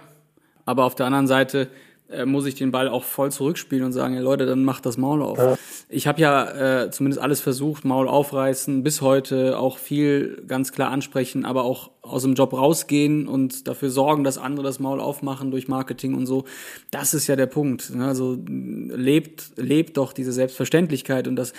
[0.65, 1.67] aber auf der anderen Seite
[2.11, 4.97] äh, muss ich den Ball auch voll zurückspielen und sagen, ja, Leute, dann macht das
[4.97, 5.37] Maul auf.
[5.37, 5.57] Ja.
[5.89, 10.91] Ich habe ja äh, zumindest alles versucht, Maul aufreißen, bis heute auch viel ganz klar
[10.91, 15.51] ansprechen, aber auch aus dem Job rausgehen und dafür sorgen, dass andere das Maul aufmachen
[15.51, 16.45] durch Marketing und so.
[16.91, 17.95] Das ist ja der Punkt.
[17.95, 18.05] Ne?
[18.05, 21.53] Also lebt, lebt doch diese Selbstverständlichkeit und das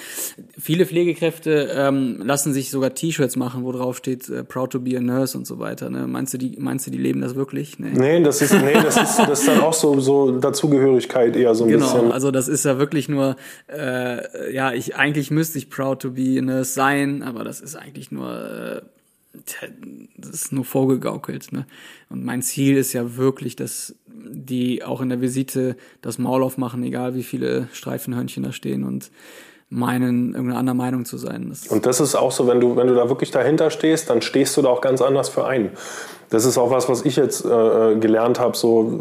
[0.59, 4.97] viele Pflegekräfte ähm, lassen sich sogar T-Shirts machen, wo drauf steht äh, Proud to be
[4.97, 5.91] a Nurse und so weiter.
[5.91, 6.07] Ne?
[6.07, 7.79] Meinst du, die, meinst du, die leben das wirklich?
[7.79, 11.55] Nee, nee das ist, nee, das ist, das ist dann auch so, so Dazugehörigkeit eher
[11.55, 12.01] so ein genau, bisschen.
[12.03, 13.37] Genau, also das ist ja wirklich nur,
[13.69, 17.77] äh, ja, ich eigentlich müsste ich Proud to be a Nurse sein, aber das ist
[17.77, 18.83] eigentlich nur äh,
[20.17, 21.53] das ist nur vorgegaukelt.
[21.53, 21.67] Ne?
[22.11, 26.83] Und mein Ziel ist ja wirklich, dass die auch in der Visite das Maul aufmachen,
[26.83, 29.11] egal wie viele Streifenhörnchen da stehen und
[29.69, 31.49] meinen, irgendeine andere Meinung zu sein.
[31.49, 34.21] Das und das ist auch so, wenn du, wenn du da wirklich dahinter stehst, dann
[34.21, 35.71] stehst du da auch ganz anders für ein.
[36.33, 39.01] Das ist auch was, was ich jetzt äh, gelernt habe, so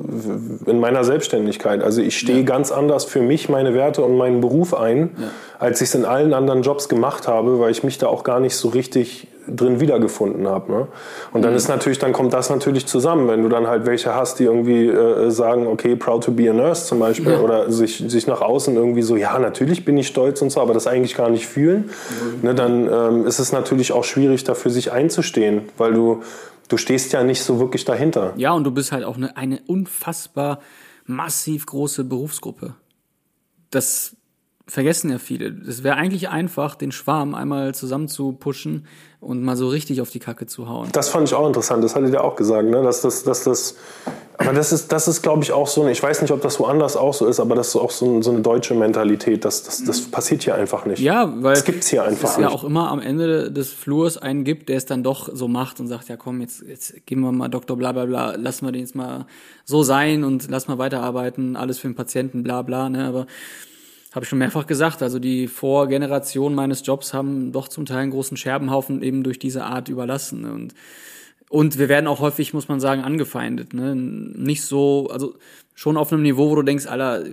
[0.66, 1.82] in meiner Selbstständigkeit.
[1.82, 2.44] Also ich stehe ja.
[2.44, 5.28] ganz anders für mich, meine Werte und meinen Beruf ein, ja.
[5.58, 8.42] als ich es in allen anderen Jobs gemacht habe, weil ich mich da auch gar
[8.42, 10.72] nicht so richtig drin wiedergefunden habe.
[10.72, 10.88] Ne?
[11.32, 11.58] Und dann mhm.
[11.58, 14.88] ist natürlich, dann kommt das natürlich zusammen, wenn du dann halt welche hast, die irgendwie
[14.88, 17.40] äh, sagen, okay, proud to be a nurse zum Beispiel, ja.
[17.40, 20.74] oder sich, sich nach außen irgendwie so, ja, natürlich bin ich stolz und so, aber
[20.74, 22.48] das eigentlich gar nicht fühlen, mhm.
[22.50, 26.22] ne, dann ähm, ist es natürlich auch schwierig, dafür sich einzustehen, weil du
[26.72, 28.34] du stehst ja nicht so wirklich dahinter.
[28.38, 30.60] Ja, und du bist halt auch eine, eine unfassbar
[31.06, 32.76] massiv große Berufsgruppe.
[33.70, 34.16] Das
[34.72, 35.54] vergessen ja viele.
[35.68, 38.88] Es wäre eigentlich einfach, den Schwarm einmal zusammen zu pushen
[39.20, 40.88] und mal so richtig auf die Kacke zu hauen.
[40.94, 42.82] Das fand ich auch interessant, das hattet ihr auch gesagt, ne?
[42.82, 43.76] dass, das, dass das
[44.38, 46.96] aber das ist, das ist glaube ich, auch so, ich weiß nicht, ob das woanders
[46.96, 49.44] auch so ist, aber das ist auch so, so eine deutsche Mentalität.
[49.46, 51.00] Das, das, das passiert hier einfach nicht.
[51.00, 54.46] Ja, weil das gibt's hier einfach es ja auch immer am Ende des Flurs einen
[54.46, 57.32] gibt, der es dann doch so macht und sagt, ja komm, jetzt, jetzt gehen wir
[57.32, 59.28] mal Doktor bla bla bla, lassen wir den jetzt mal
[59.66, 63.06] so sein und lass mal weiterarbeiten, alles für den Patienten, bla bla, ne?
[63.06, 63.28] Aber
[64.12, 68.12] habe ich schon mehrfach gesagt, also die Vorgeneration meines Jobs haben doch zum Teil einen
[68.12, 70.42] großen Scherbenhaufen eben durch diese Art überlassen.
[70.42, 70.54] Ne?
[70.54, 70.74] Und
[71.52, 73.74] und wir werden auch häufig, muss man sagen, angefeindet.
[73.74, 73.94] Ne?
[73.94, 75.36] Nicht so, also
[75.76, 77.26] schon auf einem Niveau, wo du denkst, Alter,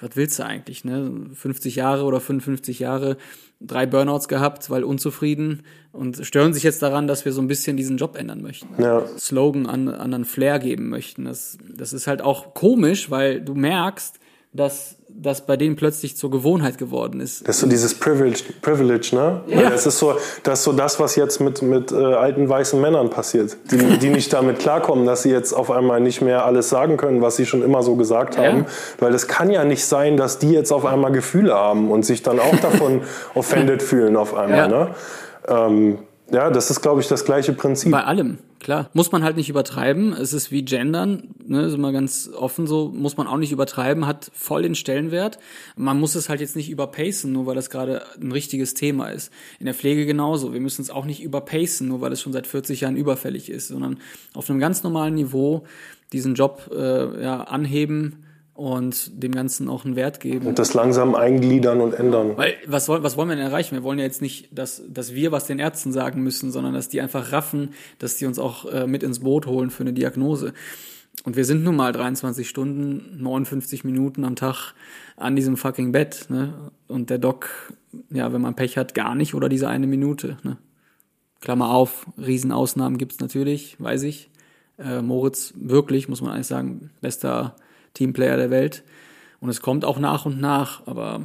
[0.00, 0.84] was willst du eigentlich?
[0.86, 1.26] Ne?
[1.34, 3.18] 50 Jahre oder 55 Jahre,
[3.60, 7.76] drei Burnouts gehabt, weil unzufrieden und stören sich jetzt daran, dass wir so ein bisschen
[7.76, 8.82] diesen Job ändern möchten.
[8.82, 9.04] Ja.
[9.18, 11.26] Slogan an, an einen Flair geben möchten.
[11.26, 14.18] Das, das ist halt auch komisch, weil du merkst,
[14.58, 17.46] dass das bei denen plötzlich zur Gewohnheit geworden ist.
[17.48, 19.40] Das ist so dieses Privilege, Privilege ne?
[19.46, 19.70] Ja.
[19.70, 23.10] Das ist so das, ist so das was jetzt mit, mit äh, alten weißen Männern
[23.10, 26.96] passiert, die, die nicht damit klarkommen, dass sie jetzt auf einmal nicht mehr alles sagen
[26.96, 28.58] können, was sie schon immer so gesagt haben.
[28.58, 28.66] Ja.
[29.00, 32.22] Weil es kann ja nicht sein, dass die jetzt auf einmal Gefühle haben und sich
[32.22, 33.02] dann auch davon
[33.34, 34.58] offended fühlen auf einmal.
[34.58, 34.68] Ja.
[34.68, 34.88] Ne?
[35.48, 35.98] Ähm,
[36.30, 37.90] ja, das ist, glaube ich, das gleiche Prinzip.
[37.90, 38.90] Bei allem, klar.
[38.92, 40.12] Muss man halt nicht übertreiben.
[40.12, 44.06] Es ist wie Gendern, ne, ist immer ganz offen so, muss man auch nicht übertreiben,
[44.06, 45.38] hat voll den Stellenwert.
[45.76, 49.32] Man muss es halt jetzt nicht überpacen, nur weil das gerade ein richtiges Thema ist.
[49.58, 50.52] In der Pflege genauso.
[50.52, 53.68] Wir müssen es auch nicht überpacen, nur weil es schon seit 40 Jahren überfällig ist,
[53.68, 53.98] sondern
[54.34, 55.64] auf einem ganz normalen Niveau
[56.12, 58.24] diesen Job äh, ja, anheben
[58.58, 60.48] und dem Ganzen auch einen Wert geben.
[60.48, 62.36] Und das langsam eingliedern und ändern.
[62.36, 63.76] Weil, was, wollen, was wollen wir denn erreichen?
[63.76, 66.88] Wir wollen ja jetzt nicht, dass, dass wir was den Ärzten sagen müssen, sondern dass
[66.88, 70.54] die einfach raffen, dass die uns auch äh, mit ins Boot holen für eine Diagnose.
[71.22, 74.74] Und wir sind nun mal 23 Stunden, 59 Minuten am Tag
[75.16, 76.26] an diesem fucking Bett.
[76.28, 76.72] Ne?
[76.88, 77.72] Und der Doc,
[78.10, 80.36] ja, wenn man Pech hat, gar nicht oder diese eine Minute.
[80.42, 80.58] Ne?
[81.40, 84.30] Klammer auf, Riesenausnahmen gibt's natürlich, weiß ich.
[84.80, 87.54] Äh, Moritz wirklich, muss man eigentlich sagen, bester
[87.98, 88.84] Teamplayer der Welt.
[89.40, 91.20] Und es kommt auch nach und nach, aber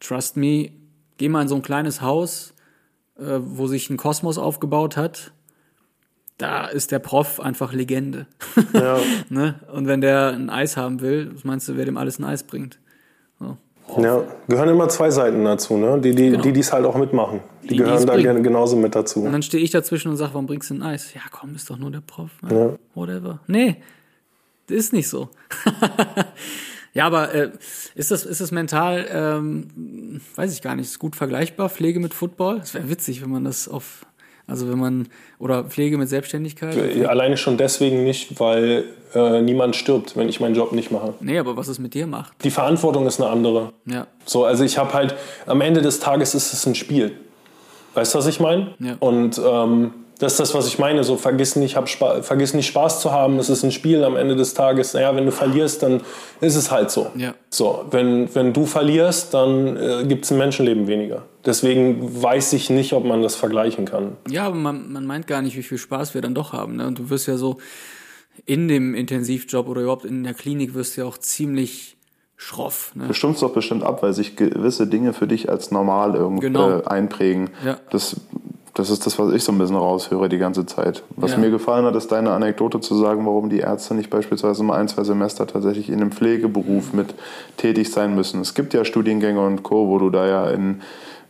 [0.00, 0.70] trust me,
[1.18, 2.54] geh mal in so ein kleines Haus,
[3.18, 5.32] äh, wo sich ein Kosmos aufgebaut hat.
[6.38, 8.26] Da ist der Prof einfach Legende.
[8.72, 8.98] Ja.
[9.28, 9.56] ne?
[9.72, 12.44] Und wenn der ein Eis haben will, was meinst du, wer dem alles ein Eis
[12.44, 12.78] bringt?
[13.40, 13.56] So.
[14.00, 15.98] Ja, gehören immer zwei Seiten dazu, ne?
[16.00, 16.42] Die, die, Genau.
[16.42, 17.40] die es halt auch mitmachen.
[17.64, 18.22] Die, Die, gehören da bringen.
[18.24, 19.22] gerne genauso mit dazu.
[19.24, 21.14] Und dann stehe ich dazwischen und sage, warum bringst du ein Eis?
[21.14, 22.30] Ja, komm, ist doch nur der Prof.
[22.42, 22.54] Ne?
[22.54, 22.78] Ja.
[22.94, 23.40] Whatever.
[23.46, 23.76] Nee,
[24.70, 25.28] ist nicht so.
[26.94, 27.50] ja, aber äh,
[27.94, 32.14] ist das, ist das mental, ähm, weiß ich gar nicht, ist gut vergleichbar, Pflege mit
[32.14, 32.60] Football?
[32.62, 34.06] Es wäre witzig, wenn man das auf,
[34.46, 36.76] also wenn man, oder Pflege mit Selbstständigkeit?
[36.76, 41.14] Äh, Alleine schon deswegen nicht, weil äh, niemand stirbt, wenn ich meinen Job nicht mache.
[41.20, 42.32] Nee, aber was es mit dir macht.
[42.44, 43.72] Die Verantwortung ist eine andere.
[43.86, 44.06] Ja.
[44.24, 45.14] So, also ich habe halt,
[45.46, 47.12] am Ende des Tages ist es ein Spiel.
[47.94, 48.74] Weißt du, was ich meine?
[48.78, 48.96] Ja.
[49.00, 51.04] Und ähm, das ist das, was ich meine.
[51.04, 53.38] So, vergiss nicht, hab Spa vergiss nicht Spaß zu haben.
[53.38, 54.94] Es ist ein Spiel am Ende des Tages.
[54.94, 56.00] Naja, wenn du verlierst, dann
[56.40, 57.10] ist es halt so.
[57.14, 57.34] Ja.
[57.50, 61.22] So, wenn, wenn du verlierst, dann äh, gibt es ein Menschenleben weniger.
[61.46, 64.16] Deswegen weiß ich nicht, ob man das vergleichen kann.
[64.28, 66.76] Ja, aber man, man meint gar nicht, wie viel Spaß wir dann doch haben.
[66.76, 66.86] Ne?
[66.86, 67.58] Und du wirst ja so
[68.44, 71.96] in dem Intensivjob oder überhaupt in der Klinik wirst du ja auch ziemlich
[72.36, 72.92] schroff.
[72.94, 73.06] Ne?
[73.08, 76.78] Du stumpfst doch bestimmt ab, weil sich gewisse Dinge für dich als normal irgendwie Genau.
[76.78, 77.50] äh, einprägen.
[77.64, 77.78] Ja.
[77.90, 78.16] Das,
[78.78, 81.02] das ist das, was ich so ein bisschen raushöre die ganze Zeit.
[81.16, 81.38] Was Ja.
[81.38, 84.88] mir gefallen hat, ist deine Anekdote zu sagen, warum die Ärzte nicht beispielsweise mal ein,
[84.88, 87.14] zwei Semester tatsächlich in einem Pflegeberuf mit
[87.56, 88.40] tätig sein müssen.
[88.40, 90.80] Es gibt ja Studiengänge und Co., wo du da ja in,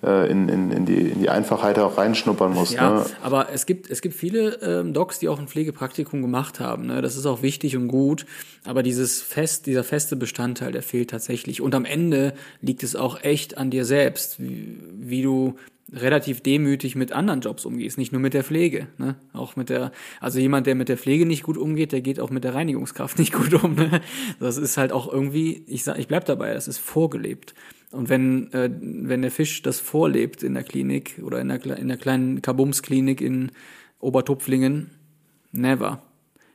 [0.05, 2.75] äh, in, in, in, die, in die Einfachheit auch reinschnuppern musst.
[2.75, 3.07] Ja, Ne?
[3.23, 6.87] aber es gibt, es gibt viele ähm, Docs, die auch ein Pflegepraktikum gemacht haben.
[6.87, 7.01] Ne?
[7.03, 8.27] Das ist auch wichtig und gut.
[8.67, 11.63] Aber dieses fest, dieser feste Bestandteil, der fehlt tatsächlich.
[11.63, 15.55] Und am Ende liegt es auch echt an dir selbst, wie, wie du
[15.93, 19.17] relativ demütig mit anderen Jobs umgehst, nicht nur mit der Pflege, ne?
[19.33, 22.31] Auch mit der, also jemand, der mit der Pflege nicht gut umgeht, der geht auch
[22.31, 23.75] mit der Reinigungskraft nicht gut um.
[23.75, 24.01] Ne?
[24.41, 27.55] Das ist halt auch irgendwie, ich sag, ich bleib dabei, das ist vorgelebt.
[27.91, 31.89] Und wenn, äh, wenn der Fisch das vorlebt in der Klinik oder in der, in
[31.89, 33.51] der kleinen Kabums-Klinik in
[33.99, 34.91] Obertupflingen,
[35.53, 36.03] never.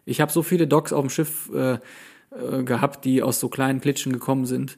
[0.06, 3.82] Ich habe so viele Docs auf dem Schiff äh, äh, gehabt, die aus so kleinen
[3.82, 4.78] Klitschen gekommen sind.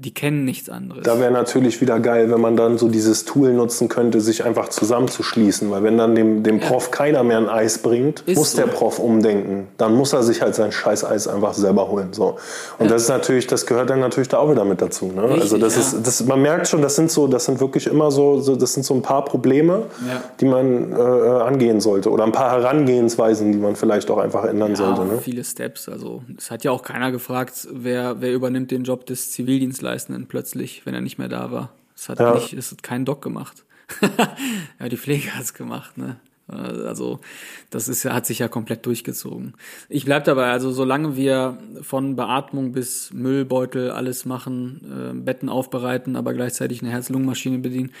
[0.00, 1.02] Die kennen nichts anderes.
[1.02, 4.68] Da wäre natürlich wieder geil, wenn man dann so dieses Tool nutzen könnte, sich einfach
[4.68, 5.68] zusammenzuschließen.
[5.72, 8.58] Weil wenn dann dem, dem Prof keiner mehr ein Eis bringt, Ist muss so.
[8.58, 9.66] der Prof umdenken.
[9.76, 12.12] Dann muss er sich halt sein scheiß Eis einfach selber holen.
[12.12, 12.36] So.
[12.78, 15.06] Und das ist natürlich, das gehört dann natürlich da auch wieder mit dazu.
[15.06, 15.24] Ne?
[15.24, 15.80] Richtig, also das ja.
[15.80, 18.74] ist, das, man merkt schon, das sind so, das sind wirklich immer so, so das
[18.74, 20.22] sind so ein paar Probleme, Ja.
[20.40, 22.10] die man äh, angehen sollte.
[22.12, 25.04] Oder ein paar Herangehensweisen, die man vielleicht auch einfach ändern ja, sollte.
[25.06, 25.18] Ne?
[25.20, 25.88] viele Steps.
[25.88, 29.32] Also es hat ja auch keiner gefragt, wer, wer übernimmt den Job des
[29.88, 31.72] Zivildienstleistenden plötzlich, wenn er nicht mehr da war.
[31.94, 32.34] Es hat Ja.
[32.34, 33.64] nicht, es hat kein Doc gemacht.
[34.80, 36.16] ja, die Pflege hat's gemacht, ne?
[36.46, 37.20] Also
[37.68, 39.52] das ist hat sich ja komplett durchgezogen.
[39.90, 46.16] Ich bleib dabei, also solange wir von Beatmung bis Müllbeutel alles machen, äh, Betten aufbereiten,
[46.16, 47.92] aber gleichzeitig eine Herz-Lungen-Maschine bedienen,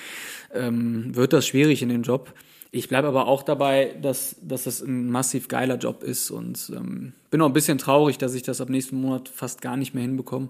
[0.54, 2.32] ähm, wird das schwierig in dem Job.
[2.70, 7.12] Ich bleibe aber auch dabei, dass, dass das ein massiv geiler Job ist und ähm,
[7.30, 10.02] bin auch ein bisschen traurig, dass ich das ab nächsten Monat fast gar nicht mehr
[10.02, 10.48] hinbekomme.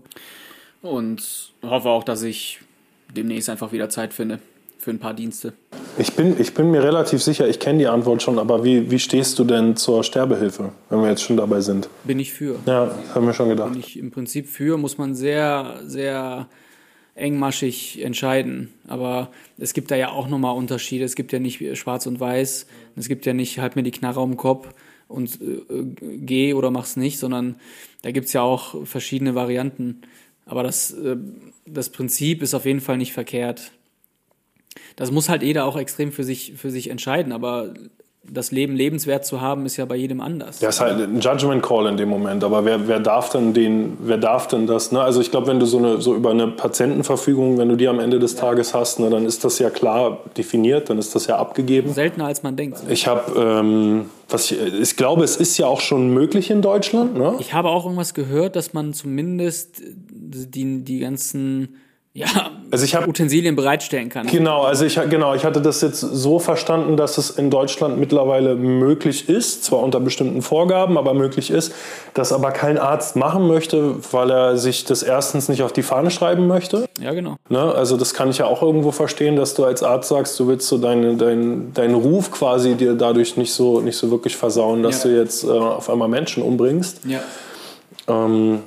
[0.82, 2.60] Und hoffe auch, dass ich
[3.14, 4.38] demnächst einfach wieder Zeit finde
[4.78, 5.52] für ein paar Dienste.
[5.98, 8.98] Ich bin, ich bin mir relativ sicher, ich kenne die Antwort schon, aber wie, wie
[8.98, 11.88] stehst du denn zur Sterbehilfe, wenn wir jetzt schon dabei sind?
[12.04, 12.60] Bin ich für.
[12.66, 13.72] Ja, haben wir schon gedacht.
[13.72, 16.48] Bin ich im Prinzip für, muss man sehr, sehr
[17.18, 18.72] engmaschig entscheiden.
[18.86, 21.04] Aber es gibt da ja auch nochmal Unterschiede.
[21.04, 22.66] Es gibt ja nicht schwarz und weiß.
[22.96, 24.68] Es gibt ja nicht, halt mir die Knarre um den Kopf
[25.08, 27.56] und äh, geh oder mach's nicht, sondern
[28.02, 30.02] da gibt's ja auch verschiedene Varianten.
[30.48, 31.16] Aber das, äh,
[31.66, 33.70] das Prinzip ist auf jeden Fall nicht verkehrt.
[34.96, 37.74] Das muss halt jeder auch extrem für sich, für sich entscheiden, aber
[38.31, 40.61] das Leben lebenswert zu haben, ist ja bei jedem anders.
[40.61, 43.96] Ja, ist halt ein Judgment Call in dem Moment, aber wer, wer darf denn den,
[44.00, 44.92] wer darf denn das?
[44.92, 45.00] Ne?
[45.00, 48.00] Also ich glaube, wenn du so eine so über eine Patientenverfügung, wenn du die am
[48.00, 51.37] Ende des Tages hast, ne, dann ist das ja klar definiert, dann ist das ja
[51.37, 51.92] abgegeben.
[51.92, 52.83] Seltener als man denkt.
[52.88, 57.16] Ich habe, ähm, was ich, ich glaube, es ist ja auch schon möglich in Deutschland.
[57.16, 57.37] Ne?
[57.38, 61.76] Ich habe auch irgendwas gehört, dass man zumindest die, die ganzen
[62.18, 64.26] ja, Also ich habe Utensilien bereitstellen kann.
[64.26, 68.57] Genau, also ich, genau, ich hatte das jetzt so verstanden, dass es in Deutschland mittlerweile
[68.57, 71.72] möglich ist, zwar unter bestimmten Vorgaben, aber möglich ist,
[72.12, 76.11] das aber kein Arzt machen möchte, weil er sich das erstens nicht auf die Fahne
[76.11, 76.87] schreiben möchte.
[77.00, 77.37] Ja, genau.
[77.48, 77.61] Ne?
[77.74, 80.68] Also das kann ich ja auch irgendwo verstehen, dass du als Arzt sagst, du willst
[80.68, 85.04] so deine, dein, deinen Ruf quasi dir dadurch nicht so, nicht so wirklich versauen, dass
[85.04, 85.11] Ja.
[85.11, 87.00] du jetzt äh, auf einmal Menschen umbringst.
[87.07, 87.20] Ja.
[88.09, 88.61] Ähm,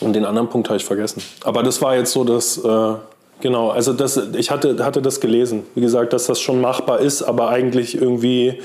[0.00, 1.22] und den anderen Punkt habe ich vergessen.
[1.44, 2.94] Aber das war jetzt so, dass, äh,
[3.40, 5.62] genau, also das, ich hatte, hatte das gelesen.
[5.74, 8.58] Wie gesagt, dass das schon machbar ist, aber eigentlich irgendwie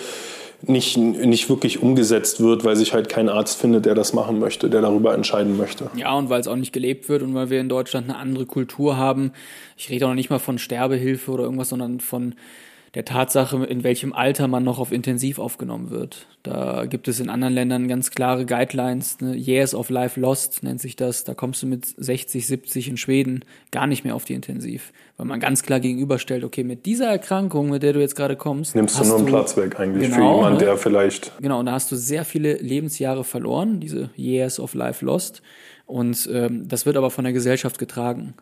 [0.61, 4.69] nicht, nicht wirklich umgesetzt wird, weil sich halt kein Arzt findet, der das machen möchte,
[4.69, 5.89] der darüber entscheiden möchte.
[5.95, 8.45] Ja, und weil es auch nicht gelebt wird und weil wir in Deutschland eine andere
[8.45, 9.31] Kultur haben.
[9.77, 12.35] Ich rede auch noch nicht mal von Sterbehilfe oder irgendwas, sondern von
[12.95, 16.27] der Tatsache, in welchem Alter man noch auf Intensiv aufgenommen wird.
[16.43, 19.19] Da gibt es in anderen Ländern ganz klare Guidelines.
[19.19, 19.35] Ne?
[19.35, 21.25] Years of Life Lost nennt sich das.
[21.25, 24.93] Da kommst du mit 60, 70 in Schweden gar nicht mehr auf die Intensiv.
[25.17, 28.75] Weil man ganz klar gegenüberstellt, okay, mit dieser Erkrankung, mit der du jetzt gerade kommst.
[28.75, 30.65] Nimmst du nur einen Platz weg eigentlich genau, für jemanden, ne?
[30.65, 31.33] der vielleicht.
[31.41, 35.41] Genau, und da hast du sehr viele Lebensjahre verloren, diese Years of Life Lost.
[35.85, 38.35] Und ähm, das wird aber von der Gesellschaft getragen.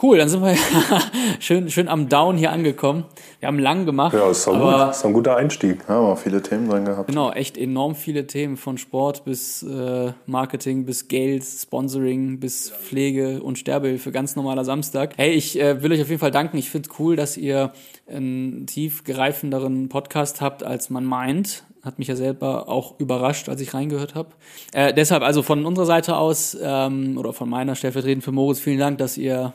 [0.00, 0.54] Cool, dann sind wir
[1.40, 3.04] schön, schön am Down hier angekommen.
[3.40, 4.12] Wir haben lang gemacht.
[4.12, 4.90] Ja, ist, aber, gut.
[4.90, 5.78] ist ein guter Einstieg.
[5.88, 7.08] Ja, aber viele Themen drin gehabt.
[7.08, 13.42] Genau, echt enorm viele Themen von Sport bis äh, Marketing, bis Geld, Sponsoring, bis Pflege
[13.42, 14.12] und Sterbehilfe.
[14.12, 15.14] Ganz normaler Samstag.
[15.16, 16.58] Hey, ich äh, will euch auf jeden Fall danken.
[16.58, 17.72] Ich finde cool, dass ihr
[18.06, 23.60] einen tief greifenderen Podcast habt, als man meint hat mich ja selber auch überrascht, als
[23.60, 24.30] ich reingehört habe.
[24.72, 28.80] Äh, deshalb also von unserer Seite aus ähm, oder von meiner stellvertretend für Moritz vielen
[28.80, 29.52] Dank, dass ihr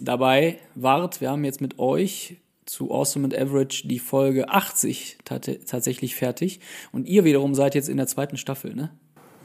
[0.00, 1.20] dabei wart.
[1.20, 6.60] Wir haben jetzt mit euch zu Awesome and Average die Folge 80 tatsächlich fertig.
[6.92, 8.90] Und ihr wiederum seid jetzt in der zweiten Staffel, ne?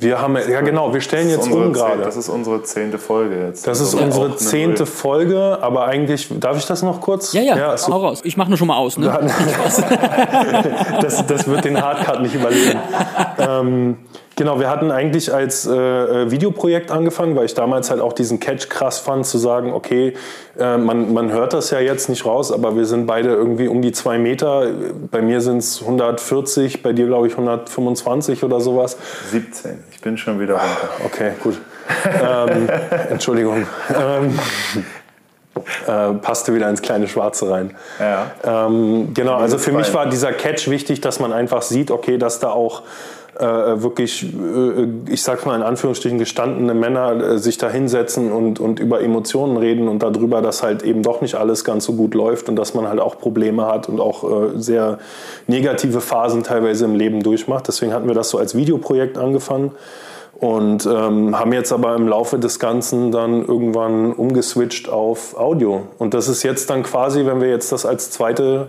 [0.02, 2.02] Wir haben, ja genau, wir stellen jetzt um gerade.
[2.02, 3.68] Das ist unsere zehnte Folge jetzt.
[3.68, 7.34] Das ist unsere zehnte Folge, aber eigentlich, darf ich das noch kurz?
[7.34, 8.22] Ja, ja, ja so, hau raus.
[8.24, 8.98] Ich mache nur schon mal aus.
[8.98, 9.08] Ne?
[11.02, 12.80] das, das wird den Hardcut nicht überleben.
[13.38, 13.98] ähm,
[14.39, 18.39] Genau, wir hatten eigentlich als äh, äh, Videoprojekt angefangen, weil ich damals halt auch diesen
[18.39, 20.13] Catch krass fand, zu sagen, okay,
[20.58, 23.82] äh, man, man hört das ja jetzt nicht raus, aber wir sind beide irgendwie um
[23.82, 24.67] die zwei Meter.
[25.12, 28.95] Bei mir sind es 140, bei dir glaube ich 125 oder sowas.
[29.30, 30.89] 17, ich bin schon wieder runter.
[31.04, 31.60] Okay, gut.
[32.06, 32.69] ähm,
[33.10, 33.67] Entschuldigung.
[33.93, 34.39] Ähm,
[35.86, 37.75] äh, passte wieder ins kleine Schwarze rein.
[37.99, 38.67] Ja.
[38.67, 42.39] Ähm, genau, also für mich war dieser Catch wichtig, dass man einfach sieht, okay, dass
[42.39, 42.84] da auch
[43.39, 48.60] äh, wirklich, äh, ich sag mal in Anführungsstrichen, gestandene Männer äh, sich da hinsetzen und,
[48.60, 52.13] und über Emotionen reden und darüber, dass halt eben doch nicht alles ganz so gut
[52.13, 54.99] läuft und dass man halt auch Probleme hat und auch äh, sehr
[55.47, 57.67] negative Phasen teilweise im Leben durchmacht.
[57.67, 59.71] Deswegen hatten wir das so als Videoprojekt angefangen
[60.39, 65.84] und ähm, haben jetzt aber im Laufe des Ganzen dann irgendwann umgeswitcht auf Audio.
[65.97, 68.67] Und das ist jetzt dann quasi, wenn wir jetzt das als zweite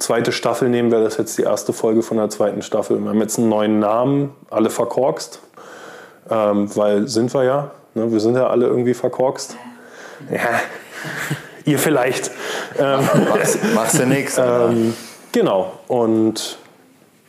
[0.00, 2.98] zweite Staffel nehmen, wäre das jetzt die erste Folge von der zweiten Staffel.
[3.00, 5.40] Wir haben jetzt einen neuen Namen, alle verkorkst,
[6.30, 8.10] ähm, weil sind wir ja, ne?
[8.10, 9.56] wir sind ja alle irgendwie verkorkst.
[10.30, 10.60] Ja,
[11.64, 12.30] ihr vielleicht.
[12.78, 13.00] Ähm,
[13.74, 14.38] machst, du nichts.
[14.38, 14.94] Ähm,
[15.32, 16.58] genau, und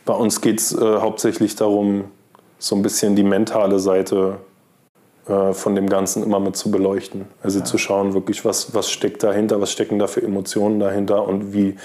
[0.04, 2.04] bei uns geht es äh, hauptsächlich darum,
[2.58, 4.38] so ein bisschen die mentale Seite
[5.26, 7.26] äh, von dem Ganzen immer mit zu beleuchten.
[7.42, 7.64] Also ja.
[7.64, 11.76] zu schauen, wirklich, was, was steckt dahinter, was stecken da für Emotionen dahinter und wie,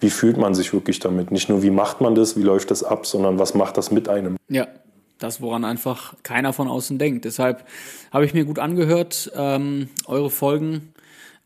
[0.00, 1.30] wie fühlt man sich wirklich damit?
[1.30, 4.08] Nicht nur, wie macht man das, wie läuft das ab, sondern was macht das mit
[4.08, 4.36] einem?
[4.48, 4.66] Ja,
[5.18, 7.24] das, woran einfach keiner von außen denkt.
[7.24, 7.64] Deshalb
[8.12, 10.92] habe ich mir gut angehört, ähm, eure Folgen.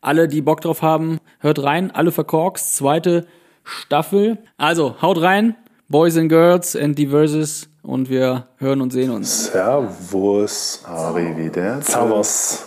[0.01, 1.89] Alle, die Bock drauf haben, hört rein.
[1.91, 2.75] Alle verkorkst.
[2.75, 3.25] Zweite
[3.63, 4.37] Staffel.
[4.57, 5.55] Also, haut rein.
[5.87, 7.69] Boys and Girls and Diverses.
[7.81, 9.51] Und wir hören und sehen uns.
[9.51, 10.83] Servus.
[10.85, 11.91] Arrivederci.
[11.91, 12.65] Servus.